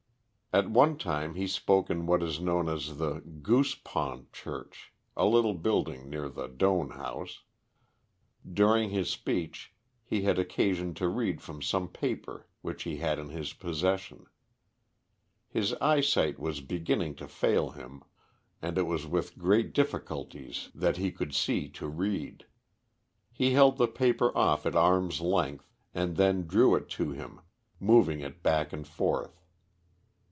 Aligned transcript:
At 0.53 0.69
one 0.69 0.97
time 0.97 1.35
he 1.35 1.47
spoke 1.47 1.89
in 1.89 2.05
what 2.05 2.21
is 2.21 2.41
known 2.41 2.67
as 2.67 2.97
the 2.97 3.21
goose 3.21 3.73
pond 3.73 4.33
church, 4.33 4.91
a 5.15 5.25
little 5.25 5.53
building 5.53 6.09
near 6.09 6.27
the 6.27 6.47
Doane 6.49 6.89
House. 6.89 7.43
During 8.45 8.89
his 8.89 9.09
speech, 9.09 9.73
he 10.03 10.23
had 10.23 10.37
occasion 10.37 10.93
to 10.95 11.07
read 11.07 11.39
from 11.41 11.61
some 11.61 11.87
paper 11.87 12.49
which 12.61 12.83
he 12.83 12.97
had 12.97 13.17
in 13.17 13.29
his 13.29 13.53
posession. 13.53 14.25
His 15.47 15.73
eyesight 15.75 16.37
was 16.37 16.59
beginning 16.59 17.15
to 17.15 17.29
fail 17.29 17.69
him; 17.69 18.03
and 18.61 18.77
it 18.77 18.83
was 18.87 19.07
with 19.07 19.37
great 19.37 19.71
difficulties 19.73 20.69
that 20.75 20.97
he 20.97 21.13
could 21.13 21.33
see 21.33 21.69
to 21.69 21.87
read. 21.87 22.45
He 23.31 23.51
held 23.53 23.77
the 23.77 23.87
paper 23.87 24.37
off 24.37 24.65
at 24.65 24.75
arm's 24.75 25.21
length, 25.21 25.71
and 25.93 26.17
then 26.17 26.45
drew 26.45 26.75
it 26.75 26.89
to 26.89 27.11
him, 27.11 27.39
moving 27.79 28.19
it 28.19 28.43
back 28.43 28.73
and 28.73 28.85
forth. 28.85 29.37